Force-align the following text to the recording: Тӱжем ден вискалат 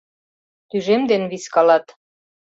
Тӱжем 0.69 1.01
ден 1.09 1.23
вискалат 1.31 1.85